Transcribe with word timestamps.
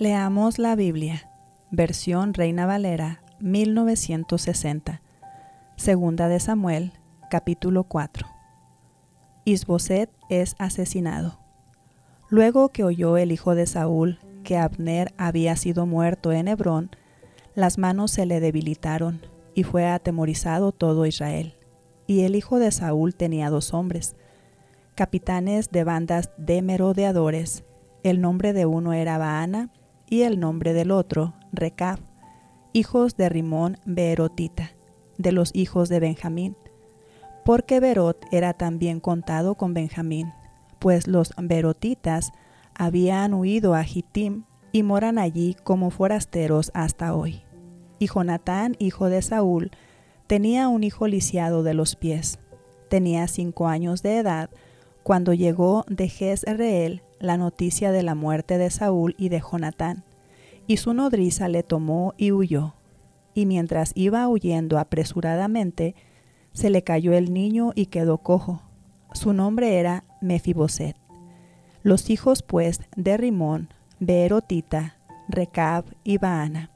Leamos 0.00 0.58
la 0.58 0.76
Biblia, 0.76 1.30
versión 1.70 2.32
Reina 2.32 2.64
Valera, 2.64 3.22
1960. 3.40 5.02
Segunda 5.76 6.28
de 6.28 6.40
Samuel, 6.40 6.94
capítulo 7.28 7.84
4. 7.84 8.26
Isboset 9.44 10.08
es 10.30 10.56
asesinado. 10.58 11.38
Luego 12.30 12.70
que 12.70 12.82
oyó 12.82 13.18
el 13.18 13.30
hijo 13.30 13.54
de 13.54 13.66
Saúl 13.66 14.18
que 14.42 14.56
Abner 14.56 15.12
había 15.18 15.54
sido 15.56 15.84
muerto 15.84 16.32
en 16.32 16.48
Hebrón, 16.48 16.96
las 17.54 17.76
manos 17.76 18.10
se 18.10 18.24
le 18.24 18.40
debilitaron 18.40 19.20
y 19.54 19.64
fue 19.64 19.86
atemorizado 19.86 20.72
todo 20.72 21.04
Israel. 21.04 21.56
Y 22.06 22.20
el 22.20 22.36
hijo 22.36 22.58
de 22.58 22.70
Saúl 22.70 23.14
tenía 23.14 23.50
dos 23.50 23.74
hombres, 23.74 24.16
capitanes 24.94 25.70
de 25.70 25.84
bandas 25.84 26.30
de 26.38 26.62
merodeadores. 26.62 27.64
El 28.02 28.22
nombre 28.22 28.54
de 28.54 28.64
uno 28.64 28.94
era 28.94 29.18
Baana 29.18 29.68
y 30.10 30.22
el 30.22 30.38
nombre 30.38 30.74
del 30.74 30.90
otro, 30.90 31.34
Recab, 31.52 32.00
hijos 32.72 33.16
de 33.16 33.28
Rimón 33.28 33.78
Beerotita, 33.86 34.72
de 35.16 35.32
los 35.32 35.50
hijos 35.54 35.88
de 35.88 36.00
Benjamín, 36.00 36.56
porque 37.44 37.80
Berot 37.80 38.26
era 38.30 38.52
también 38.52 39.00
contado 39.00 39.54
con 39.54 39.72
Benjamín, 39.72 40.32
pues 40.78 41.06
los 41.06 41.32
Berotitas 41.40 42.32
habían 42.74 43.34
huido 43.34 43.74
a 43.74 43.84
Jitim 43.84 44.44
y 44.72 44.82
moran 44.82 45.18
allí 45.18 45.56
como 45.64 45.90
forasteros 45.90 46.70
hasta 46.74 47.14
hoy. 47.14 47.42
Y 47.98 48.06
Jonatán, 48.06 48.76
hijo 48.78 49.08
de 49.08 49.22
Saúl, 49.22 49.70
tenía 50.26 50.68
un 50.68 50.84
hijo 50.84 51.06
lisiado 51.06 51.62
de 51.62 51.74
los 51.74 51.96
pies. 51.96 52.38
Tenía 52.88 53.28
cinco 53.28 53.68
años 53.68 54.02
de 54.02 54.18
edad 54.18 54.50
cuando 55.02 55.34
llegó 55.34 55.84
de 55.88 56.08
Jezreel 56.08 57.02
la 57.20 57.36
noticia 57.36 57.92
de 57.92 58.02
la 58.02 58.14
muerte 58.14 58.58
de 58.58 58.70
Saúl 58.70 59.14
y 59.18 59.28
de 59.28 59.40
Jonatán, 59.40 60.04
y 60.66 60.78
su 60.78 60.94
nodriza 60.94 61.48
le 61.48 61.62
tomó 61.62 62.14
y 62.16 62.32
huyó. 62.32 62.74
Y 63.34 63.46
mientras 63.46 63.92
iba 63.94 64.28
huyendo 64.28 64.78
apresuradamente, 64.78 65.94
se 66.52 66.70
le 66.70 66.82
cayó 66.82 67.12
el 67.12 67.32
niño 67.32 67.70
y 67.74 67.86
quedó 67.86 68.18
cojo. 68.18 68.62
Su 69.12 69.32
nombre 69.32 69.78
era 69.78 70.04
Mefiboset. 70.20 70.96
Los 71.82 72.10
hijos 72.10 72.42
pues 72.42 72.80
de 72.96 73.16
Rimón, 73.16 73.68
Beerotita, 74.00 74.96
Recab 75.28 75.84
y 76.02 76.18
Baana 76.18 76.70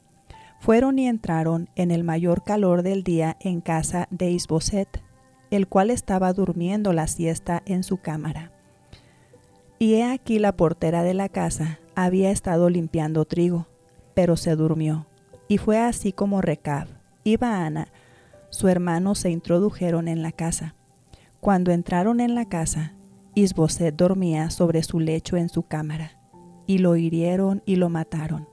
fueron 0.65 0.99
y 0.99 1.07
entraron 1.07 1.69
en 1.77 1.91
el 1.91 2.05
mayor 2.05 2.43
calor 2.43 2.83
del 2.83 3.05
día 3.05 3.37
en 3.41 3.61
casa 3.61 4.09
de 4.11 4.31
Isboset, 4.31 4.89
el 5.51 5.69
cual 5.69 5.91
estaba 5.91 6.33
durmiendo 6.33 6.95
la 6.95 7.07
siesta 7.07 7.63
en 7.67 7.83
su 7.83 7.99
cámara. 7.99 8.54
Y 9.79 9.95
he 9.95 10.05
aquí 10.05 10.39
la 10.39 10.57
portera 10.57 11.03
de 11.03 11.15
la 11.15 11.29
casa 11.29 11.79
había 11.95 12.31
estado 12.31 12.71
limpiando 12.71 13.25
trigo, 13.25 13.67
pero 14.15 14.37
se 14.37 14.55
durmió. 14.57 15.07
Y 15.49 15.59
fue 15.59 15.79
así 15.79 16.13
como 16.13 16.41
Recab 16.41 16.89
y 17.23 17.37
Baana, 17.37 17.89
su 18.51 18.69
hermano, 18.69 19.15
se 19.15 19.31
introdujeron 19.31 20.07
en 20.07 20.23
la 20.23 20.31
casa. 20.31 20.75
Cuando 21.41 21.73
entraron 21.73 22.21
en 22.21 22.35
la 22.35 22.49
casa, 22.49 22.95
Isboset 23.35 23.97
dormía 23.97 24.51
sobre 24.51 24.83
su 24.85 25.01
lecho 25.01 25.37
en 25.37 25.49
su 25.49 25.65
cámara, 25.65 26.13
y 26.67 26.79
lo 26.79 26.95
hirieron 26.95 27.63
y 27.67 27.77
lo 27.77 27.89
mataron, 27.89 28.49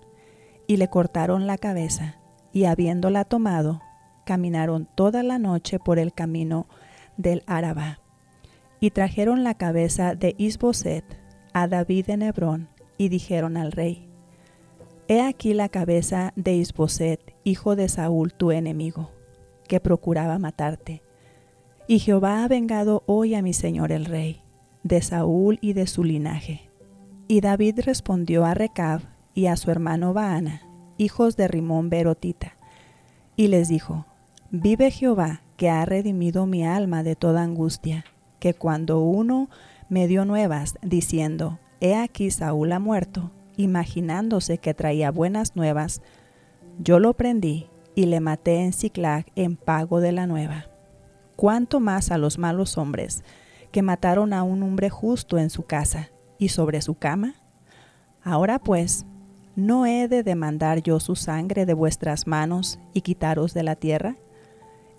y 0.65 0.77
le 0.77 0.89
cortaron 0.89 1.45
la 1.45 1.57
cabeza, 1.57 2.19
y 2.51 2.65
habiéndola 2.65 3.25
tomado, 3.25 3.81
caminaron 4.25 4.87
toda 4.95 5.21
la 5.21 5.37
noche 5.37 5.77
por 5.77 5.99
el 5.99 6.13
camino 6.13 6.67
del 7.15 7.43
Araba 7.45 7.99
y 8.81 8.89
trajeron 8.89 9.43
la 9.43 9.53
cabeza 9.53 10.15
de 10.15 10.33
Isboset 10.39 11.05
a 11.53 11.67
David 11.67 12.09
en 12.09 12.23
Hebrón, 12.23 12.67
y 12.97 13.09
dijeron 13.09 13.55
al 13.55 13.71
rey, 13.71 14.09
He 15.07 15.21
aquí 15.21 15.53
la 15.53 15.69
cabeza 15.69 16.33
de 16.35 16.55
Isboset, 16.55 17.35
hijo 17.43 17.75
de 17.75 17.89
Saúl, 17.89 18.33
tu 18.33 18.51
enemigo, 18.51 19.11
que 19.67 19.79
procuraba 19.79 20.39
matarte. 20.39 21.03
Y 21.87 21.99
Jehová 21.99 22.43
ha 22.43 22.47
vengado 22.47 23.03
hoy 23.05 23.35
a 23.35 23.41
mi 23.41 23.53
señor 23.53 23.91
el 23.91 24.05
rey, 24.05 24.41
de 24.83 25.01
Saúl 25.01 25.59
y 25.61 25.73
de 25.73 25.85
su 25.85 26.03
linaje. 26.03 26.69
Y 27.27 27.41
David 27.41 27.81
respondió 27.83 28.45
a 28.45 28.53
Recab 28.53 29.01
y 29.35 29.45
a 29.45 29.57
su 29.57 29.69
hermano 29.69 30.13
Baana, 30.13 30.63
hijos 30.97 31.37
de 31.37 31.47
Rimón 31.47 31.89
Berotita, 31.89 32.57
y 33.35 33.47
les 33.47 33.67
dijo, 33.67 34.07
Vive 34.49 34.89
Jehová, 34.89 35.43
que 35.55 35.69
ha 35.69 35.85
redimido 35.85 36.47
mi 36.47 36.65
alma 36.65 37.03
de 37.03 37.15
toda 37.15 37.43
angustia 37.43 38.05
que 38.41 38.55
cuando 38.55 38.99
uno 38.99 39.49
me 39.87 40.07
dio 40.07 40.25
nuevas 40.25 40.73
diciendo, 40.81 41.59
He 41.79 41.95
aquí 41.95 42.31
Saúl 42.31 42.71
ha 42.71 42.79
muerto, 42.79 43.31
imaginándose 43.55 44.57
que 44.57 44.73
traía 44.73 45.11
buenas 45.11 45.55
nuevas, 45.55 46.01
yo 46.79 46.99
lo 46.99 47.13
prendí 47.13 47.67
y 47.93 48.07
le 48.07 48.19
maté 48.19 48.61
en 48.61 48.73
Ciclag 48.73 49.27
en 49.35 49.57
pago 49.57 50.01
de 50.01 50.11
la 50.11 50.25
nueva. 50.25 50.65
Cuánto 51.35 51.79
más 51.79 52.09
a 52.09 52.17
los 52.17 52.39
malos 52.39 52.79
hombres 52.79 53.23
que 53.71 53.83
mataron 53.83 54.33
a 54.33 54.41
un 54.41 54.63
hombre 54.63 54.89
justo 54.89 55.37
en 55.37 55.51
su 55.51 55.63
casa 55.63 56.09
y 56.39 56.49
sobre 56.49 56.81
su 56.81 56.95
cama? 56.95 57.35
Ahora 58.23 58.57
pues, 58.57 59.05
¿no 59.55 59.85
he 59.85 60.07
de 60.07 60.23
demandar 60.23 60.81
yo 60.81 60.99
su 60.99 61.15
sangre 61.15 61.67
de 61.67 61.75
vuestras 61.75 62.25
manos 62.25 62.79
y 62.93 63.01
quitaros 63.01 63.53
de 63.53 63.61
la 63.61 63.75
tierra? 63.75 64.15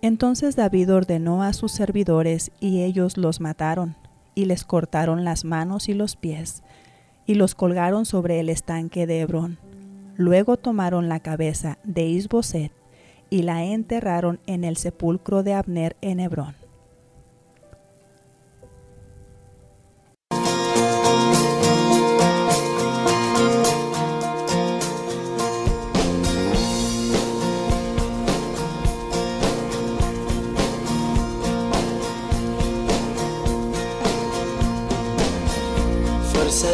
Entonces 0.03 0.57
David 0.57 0.93
ordenó 0.93 1.45
a 1.45 1.53
sus 1.53 1.71
servidores 1.71 2.51
y 2.59 2.83
ellos 2.83 3.17
los 3.17 3.41
mataron, 3.41 3.95
y 4.35 4.47
les 4.47 4.65
cortaron 4.65 5.25
las 5.25 5.45
manos 5.45 5.89
y 5.89 5.95
los 5.95 6.17
pies, 6.17 6.65
y 7.25 7.37
los 7.37 7.55
colgaron 7.55 8.05
sobre 8.05 8.41
el 8.41 8.49
estanque 8.49 9.07
de 9.07 9.21
Hebrón. 9.21 9.59
Luego 10.17 10.57
tomaron 10.57 11.09
la 11.09 11.21
cabeza 11.21 11.79
de 11.85 12.03
Isboset 12.07 12.73
y 13.31 13.43
la 13.43 13.65
enterraron 13.65 14.41
en 14.47 14.65
el 14.65 14.77
sepulcro 14.77 15.45
de 15.45 15.55
Abner 15.55 15.97
en 16.01 16.19
Hebrón. 16.19 16.62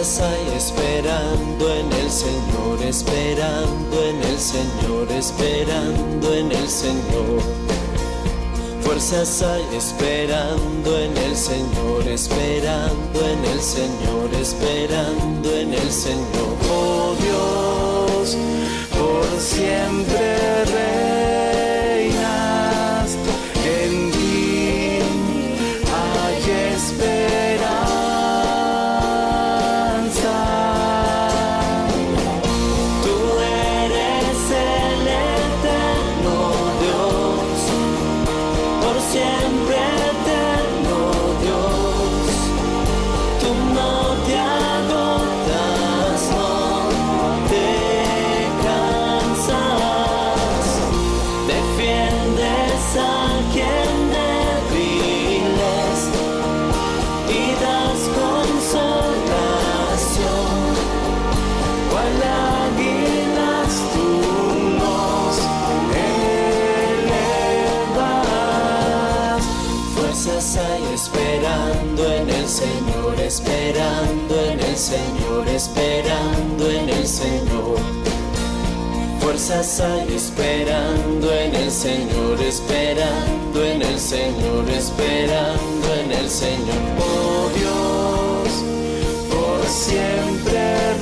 Fuerzas 0.08 0.20
hay 0.20 0.56
esperando 0.56 1.74
en 1.74 1.92
el 1.92 2.10
Señor, 2.10 2.82
esperando 2.82 4.04
en 4.04 4.22
el 4.22 4.38
Señor, 4.38 5.12
esperando 5.12 6.34
en 6.34 6.50
el 6.50 6.68
Señor. 6.68 7.42
Fuerzas 8.82 9.42
hay 9.42 9.76
esperando 9.76 10.98
en 10.98 11.16
el 11.16 11.36
Señor, 11.36 12.08
esperando 12.08 13.20
en 13.20 13.44
el 13.52 13.60
Señor, 13.60 14.34
esperando 14.40 15.50
en 15.54 15.74
el 15.74 15.92
Señor. 15.92 16.56
Oh 16.70 17.14
Dios, 17.20 18.36
por 18.98 19.40
siempre 19.40 20.57
esperando 73.28 74.40
en 74.40 74.58
el 74.60 74.76
Señor, 74.76 75.46
esperando 75.48 76.70
en 76.70 76.88
el 76.88 77.06
Señor. 77.06 77.78
Fuerzas 79.20 79.80
hay 79.80 80.14
esperando 80.14 81.30
en 81.30 81.54
el 81.54 81.70
Señor, 81.70 82.40
esperando 82.40 83.64
en 83.64 83.82
el 83.82 83.98
Señor, 83.98 84.70
esperando 84.70 85.94
en 85.94 86.10
el 86.10 86.30
Señor. 86.30 86.82
Oh 86.98 87.50
Dios, 87.54 88.64
por 89.28 89.66
siempre 89.68 90.97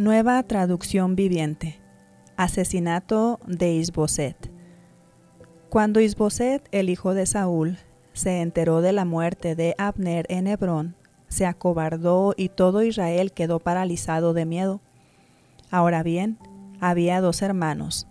Nueva 0.00 0.42
traducción 0.44 1.14
viviente. 1.14 1.78
Asesinato 2.38 3.38
de 3.46 3.74
Isboset. 3.74 4.50
Cuando 5.68 6.00
Isboset, 6.00 6.66
el 6.72 6.88
hijo 6.88 7.12
de 7.12 7.26
Saúl, 7.26 7.76
se 8.14 8.40
enteró 8.40 8.80
de 8.80 8.92
la 8.92 9.04
muerte 9.04 9.54
de 9.54 9.74
Abner 9.76 10.24
en 10.30 10.46
Hebrón, 10.46 10.96
se 11.28 11.44
acobardó 11.44 12.32
y 12.34 12.48
todo 12.48 12.82
Israel 12.82 13.32
quedó 13.32 13.60
paralizado 13.60 14.32
de 14.32 14.46
miedo. 14.46 14.80
Ahora 15.70 16.02
bien, 16.02 16.38
había 16.80 17.20
dos 17.20 17.42
hermanos, 17.42 18.06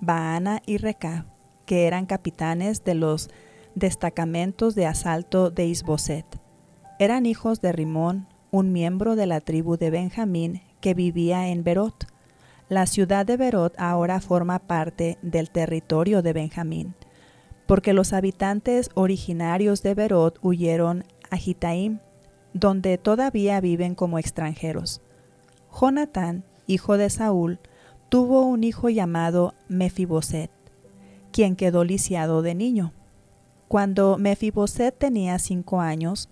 Baana 0.00 0.62
y 0.64 0.78
Recab, 0.78 1.26
que 1.66 1.86
eran 1.86 2.06
capitanes 2.06 2.84
de 2.84 2.94
los 2.94 3.28
destacamentos 3.74 4.74
de 4.74 4.86
asalto 4.86 5.50
de 5.50 5.66
Isboset. 5.66 6.40
Eran 6.98 7.26
hijos 7.26 7.60
de 7.60 7.72
Rimón, 7.72 8.28
un 8.50 8.72
miembro 8.72 9.14
de 9.14 9.26
la 9.26 9.42
tribu 9.42 9.76
de 9.76 9.90
Benjamín 9.90 10.62
que 10.84 10.92
vivía 10.92 11.48
en 11.48 11.64
Berot. 11.64 12.06
La 12.68 12.84
ciudad 12.84 13.24
de 13.24 13.38
Berot 13.38 13.74
ahora 13.78 14.20
forma 14.20 14.58
parte 14.58 15.16
del 15.22 15.48
territorio 15.48 16.20
de 16.20 16.34
Benjamín, 16.34 16.94
porque 17.64 17.94
los 17.94 18.12
habitantes 18.12 18.90
originarios 18.92 19.82
de 19.82 19.94
Berot 19.94 20.38
huyeron 20.42 21.04
a 21.30 21.38
Gitaim, 21.38 22.00
donde 22.52 22.98
todavía 22.98 23.62
viven 23.62 23.94
como 23.94 24.18
extranjeros. 24.18 25.00
Jonatán, 25.72 26.44
hijo 26.66 26.98
de 26.98 27.08
Saúl, 27.08 27.60
tuvo 28.10 28.42
un 28.42 28.62
hijo 28.62 28.90
llamado 28.90 29.54
Mefiboset, 29.68 30.50
quien 31.32 31.56
quedó 31.56 31.82
lisiado 31.82 32.42
de 32.42 32.54
niño. 32.54 32.92
Cuando 33.68 34.18
Mefiboset 34.18 34.94
tenía 34.98 35.38
cinco 35.38 35.80
años, 35.80 36.28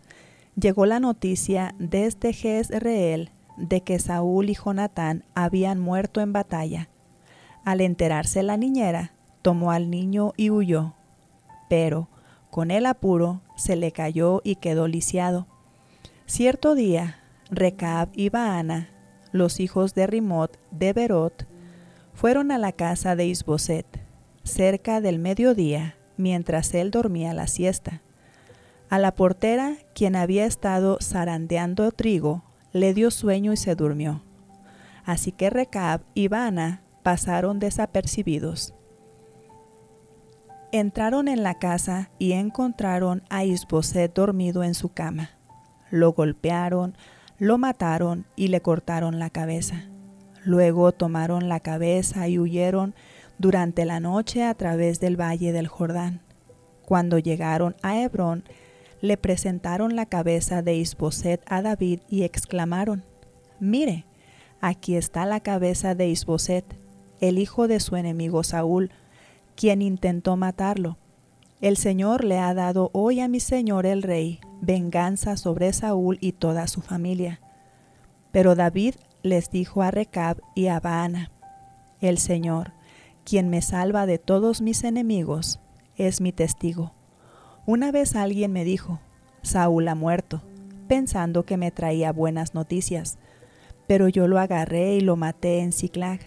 llegó 0.56 0.84
la 0.84 1.00
noticia 1.00 1.74
desde 1.78 2.34
Jezreel 2.34 3.30
de 3.56 3.82
que 3.82 3.98
Saúl 3.98 4.50
y 4.50 4.54
Jonatán 4.54 5.24
habían 5.34 5.78
muerto 5.78 6.20
en 6.20 6.32
batalla. 6.32 6.88
Al 7.64 7.80
enterarse 7.80 8.42
la 8.42 8.56
niñera, 8.56 9.12
tomó 9.42 9.72
al 9.72 9.90
niño 9.90 10.32
y 10.36 10.50
huyó, 10.50 10.94
pero 11.68 12.08
con 12.50 12.70
el 12.70 12.86
apuro 12.86 13.40
se 13.56 13.76
le 13.76 13.92
cayó 13.92 14.40
y 14.44 14.56
quedó 14.56 14.88
lisiado. 14.88 15.46
Cierto 16.26 16.74
día, 16.74 17.18
Recab 17.50 18.08
y 18.14 18.28
Baana, 18.28 18.90
los 19.32 19.60
hijos 19.60 19.94
de 19.94 20.06
Rimot 20.06 20.58
de 20.70 20.92
Berot, 20.92 21.46
fueron 22.14 22.50
a 22.50 22.58
la 22.58 22.72
casa 22.72 23.16
de 23.16 23.26
Isboset, 23.26 23.86
cerca 24.44 25.00
del 25.00 25.18
mediodía, 25.18 25.96
mientras 26.16 26.74
él 26.74 26.90
dormía 26.90 27.32
la 27.32 27.46
siesta. 27.46 28.02
A 28.90 28.98
la 28.98 29.14
portera, 29.14 29.76
quien 29.94 30.16
había 30.16 30.44
estado 30.44 30.98
zarandeando 31.00 31.90
trigo, 31.92 32.42
le 32.72 32.94
dio 32.94 33.10
sueño 33.10 33.52
y 33.52 33.56
se 33.56 33.74
durmió. 33.74 34.22
Así 35.04 35.32
que 35.32 35.50
Recab 35.50 36.02
y 36.14 36.28
Baana 36.28 36.82
pasaron 37.02 37.58
desapercibidos. 37.58 38.74
Entraron 40.70 41.28
en 41.28 41.42
la 41.42 41.58
casa 41.58 42.10
y 42.18 42.32
encontraron 42.32 43.22
a 43.28 43.44
Isboset 43.44 44.14
dormido 44.14 44.64
en 44.64 44.74
su 44.74 44.88
cama. 44.90 45.30
Lo 45.90 46.12
golpearon, 46.12 46.96
lo 47.38 47.58
mataron 47.58 48.24
y 48.36 48.48
le 48.48 48.62
cortaron 48.62 49.18
la 49.18 49.28
cabeza. 49.28 49.84
Luego 50.44 50.92
tomaron 50.92 51.48
la 51.48 51.60
cabeza 51.60 52.26
y 52.28 52.38
huyeron 52.38 52.94
durante 53.36 53.84
la 53.84 54.00
noche 54.00 54.44
a 54.44 54.54
través 54.54 54.98
del 54.98 55.20
valle 55.20 55.52
del 55.52 55.68
Jordán. 55.68 56.22
Cuando 56.86 57.18
llegaron 57.18 57.76
a 57.82 57.98
Hebrón, 57.98 58.44
le 59.02 59.16
presentaron 59.16 59.96
la 59.96 60.06
cabeza 60.06 60.62
de 60.62 60.76
Isboset 60.76 61.42
a 61.46 61.60
David 61.60 62.00
y 62.08 62.22
exclamaron, 62.22 63.04
Mire, 63.58 64.06
aquí 64.60 64.94
está 64.94 65.26
la 65.26 65.40
cabeza 65.40 65.94
de 65.94 66.08
Isboset, 66.08 66.64
el 67.20 67.38
hijo 67.38 67.66
de 67.66 67.80
su 67.80 67.96
enemigo 67.96 68.44
Saúl, 68.44 68.92
quien 69.56 69.82
intentó 69.82 70.36
matarlo. 70.36 70.98
El 71.60 71.76
Señor 71.76 72.24
le 72.24 72.38
ha 72.38 72.54
dado 72.54 72.90
hoy 72.92 73.20
a 73.20 73.28
mi 73.28 73.40
Señor 73.40 73.86
el 73.86 74.02
rey 74.02 74.40
venganza 74.60 75.36
sobre 75.36 75.72
Saúl 75.72 76.18
y 76.20 76.32
toda 76.32 76.68
su 76.68 76.80
familia. 76.80 77.40
Pero 78.30 78.54
David 78.54 78.94
les 79.22 79.50
dijo 79.50 79.82
a 79.82 79.90
Recab 79.90 80.40
y 80.54 80.68
a 80.68 80.78
Baana, 80.78 81.32
El 82.00 82.18
Señor, 82.18 82.72
quien 83.24 83.50
me 83.50 83.62
salva 83.62 84.06
de 84.06 84.18
todos 84.18 84.62
mis 84.62 84.84
enemigos, 84.84 85.60
es 85.96 86.20
mi 86.20 86.32
testigo. 86.32 86.94
Una 87.64 87.92
vez 87.92 88.16
alguien 88.16 88.52
me 88.52 88.64
dijo, 88.64 88.98
Saúl 89.42 89.86
ha 89.86 89.94
muerto, 89.94 90.42
pensando 90.88 91.44
que 91.44 91.56
me 91.56 91.70
traía 91.70 92.10
buenas 92.10 92.54
noticias, 92.54 93.18
pero 93.86 94.08
yo 94.08 94.26
lo 94.26 94.40
agarré 94.40 94.96
y 94.96 95.00
lo 95.00 95.14
maté 95.14 95.60
en 95.60 95.70
Ciclag. 95.70 96.18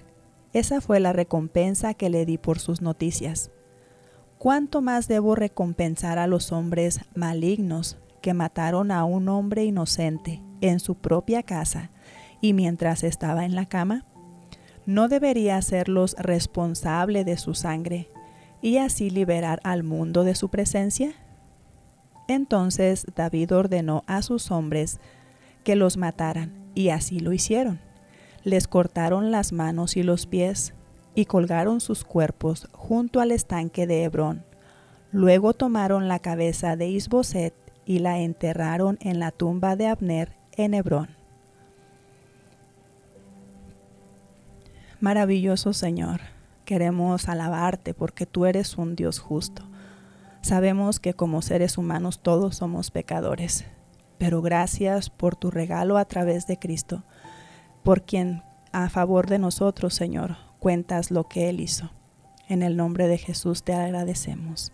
Esa 0.54 0.80
fue 0.80 1.02
la 1.02 1.12
recompensa 1.12 1.94
que 1.94 2.10
le 2.10 2.26
di 2.26 2.38
por 2.38 2.60
sus 2.60 2.82
noticias. 2.82 3.52
¿Cuánto 4.38 4.82
más 4.82 5.10
debo 5.10 5.36
recompensar 5.36 6.20
a 6.20 6.28
los 6.28 6.54
hombres 6.54 7.02
malignos 7.16 7.98
que 8.22 8.34
mataron 8.34 8.90
a 8.90 9.04
un 9.04 9.28
hombre 9.28 9.66
inocente 9.66 10.42
en 10.62 10.80
su 10.80 10.96
propia 10.96 11.44
casa 11.44 11.92
y 12.40 12.54
mientras 12.54 13.04
estaba 13.04 13.44
en 13.44 13.56
la 13.56 13.66
cama? 13.66 14.06
¿No 14.86 15.10
debería 15.10 15.58
hacerlos 15.58 16.16
responsable 16.18 17.26
de 17.26 17.36
su 17.38 17.56
sangre 17.56 18.10
y 18.62 18.78
así 18.78 19.10
liberar 19.10 19.60
al 19.64 19.84
mundo 19.84 20.24
de 20.24 20.36
su 20.36 20.48
presencia? 20.48 21.14
Entonces 22.28 23.06
David 23.16 23.54
ordenó 23.54 24.04
a 24.08 24.22
sus 24.22 24.52
hombres 24.52 25.00
que 25.64 25.76
los 25.76 25.98
mataran, 25.98 26.54
y 26.76 26.90
así 26.90 27.20
lo 27.20 27.34
hicieron 27.34 27.80
les 28.46 28.68
cortaron 28.68 29.32
las 29.32 29.52
manos 29.52 29.98
y 29.98 30.04
los 30.04 30.28
pies 30.28 30.76
y 31.16 31.26
colgaron 31.26 31.82
sus 31.82 32.06
cuerpos 32.06 32.70
junto 32.72 33.20
al 33.20 33.32
estanque 33.32 33.88
de 33.88 34.04
Hebrón. 34.04 34.46
Luego 35.12 35.54
tomaron 35.54 36.08
la 36.08 36.20
cabeza 36.20 36.76
de 36.76 36.88
Isboset 36.88 37.56
y 37.86 38.00
la 38.00 38.20
enterraron 38.20 38.98
en 39.02 39.20
la 39.20 39.32
tumba 39.32 39.76
de 39.76 39.88
Abner 39.88 40.38
en 40.52 40.76
Hebrón. 40.76 41.10
Maravilloso 45.00 45.74
Señor, 45.74 46.22
queremos 46.66 47.28
alabarte 47.28 47.96
porque 47.96 48.28
tú 48.28 48.46
eres 48.46 48.78
un 48.78 48.96
Dios 48.96 49.20
justo. 49.20 49.64
Sabemos 50.46 51.00
que 51.00 51.16
como 51.16 51.42
seres 51.42 51.76
humanos 51.76 52.20
todos 52.22 52.58
somos 52.58 52.92
pecadores, 52.92 53.66
pero 54.20 54.44
gracias 54.44 55.10
por 55.10 55.36
tu 55.36 55.50
regalo 55.50 55.98
a 55.98 56.06
través 56.06 56.46
de 56.46 56.60
Cristo 56.60 57.04
por 57.82 58.04
quien 58.04 58.44
a 58.72 58.88
favor 58.90 59.28
de 59.28 59.40
nosotros, 59.40 59.96
Señor, 59.96 60.38
cuentas 60.60 61.10
lo 61.10 61.28
que 61.28 61.50
Él 61.50 61.62
hizo. 61.62 61.90
En 62.48 62.62
el 62.62 62.78
nombre 62.78 63.08
de 63.08 63.18
Jesús 63.18 63.64
te 63.64 63.74
agradecemos. 63.74 64.72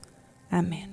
Amén. 0.50 0.92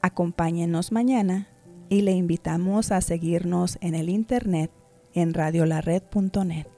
Acompáñenos 0.00 0.92
mañana 0.92 1.48
y 1.88 2.02
le 2.02 2.12
invitamos 2.12 2.92
a 2.92 3.00
seguirnos 3.00 3.78
en 3.80 3.96
el 3.96 4.10
internet 4.10 4.70
en 5.12 5.34
radiolared.net. 5.34 6.68